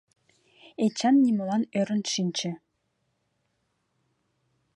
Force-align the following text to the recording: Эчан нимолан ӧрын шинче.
Эчан 0.83 1.15
нимолан 1.23 1.63
ӧрын 1.79 2.01
шинче. 2.13 2.51